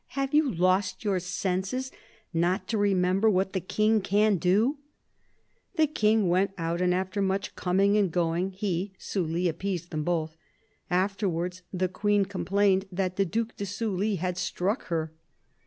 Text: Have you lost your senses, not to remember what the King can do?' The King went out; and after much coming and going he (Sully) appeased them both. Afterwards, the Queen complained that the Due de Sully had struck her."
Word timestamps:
Have 0.17 0.33
you 0.33 0.51
lost 0.51 1.03
your 1.03 1.19
senses, 1.19 1.91
not 2.33 2.67
to 2.69 2.77
remember 2.79 3.29
what 3.29 3.53
the 3.53 3.59
King 3.61 4.01
can 4.01 4.37
do?' 4.37 4.79
The 5.75 5.85
King 5.85 6.27
went 6.27 6.53
out; 6.57 6.81
and 6.81 6.91
after 6.91 7.21
much 7.21 7.55
coming 7.55 7.95
and 7.97 8.11
going 8.11 8.49
he 8.49 8.93
(Sully) 8.97 9.47
appeased 9.47 9.91
them 9.91 10.03
both. 10.03 10.35
Afterwards, 10.89 11.61
the 11.71 11.87
Queen 11.87 12.25
complained 12.25 12.85
that 12.91 13.15
the 13.15 13.25
Due 13.25 13.45
de 13.55 13.65
Sully 13.67 14.15
had 14.15 14.39
struck 14.39 14.85
her." 14.87 15.13